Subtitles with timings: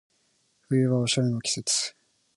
[0.67, 1.93] 冬はおしゃれの季節